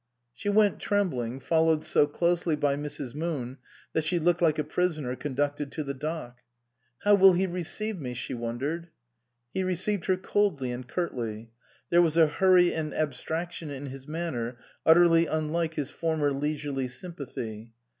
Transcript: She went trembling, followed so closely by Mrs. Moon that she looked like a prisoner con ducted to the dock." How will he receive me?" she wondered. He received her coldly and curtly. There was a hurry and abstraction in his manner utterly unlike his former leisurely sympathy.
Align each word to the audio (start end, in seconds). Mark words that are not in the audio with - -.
She 0.33 0.49
went 0.49 0.79
trembling, 0.79 1.39
followed 1.39 1.85
so 1.85 2.07
closely 2.07 2.55
by 2.55 2.75
Mrs. 2.75 3.13
Moon 3.13 3.59
that 3.93 4.03
she 4.03 4.17
looked 4.17 4.41
like 4.41 4.57
a 4.57 4.63
prisoner 4.63 5.15
con 5.15 5.35
ducted 5.35 5.69
to 5.73 5.83
the 5.83 5.93
dock." 5.93 6.39
How 7.03 7.13
will 7.13 7.33
he 7.33 7.45
receive 7.45 8.01
me?" 8.01 8.15
she 8.15 8.33
wondered. 8.33 8.87
He 9.53 9.63
received 9.63 10.05
her 10.05 10.17
coldly 10.17 10.71
and 10.71 10.87
curtly. 10.87 11.51
There 11.91 12.01
was 12.01 12.17
a 12.17 12.25
hurry 12.25 12.73
and 12.73 12.95
abstraction 12.95 13.69
in 13.69 13.91
his 13.91 14.07
manner 14.07 14.57
utterly 14.87 15.27
unlike 15.27 15.75
his 15.75 15.91
former 15.91 16.33
leisurely 16.33 16.87
sympathy. 16.87 17.73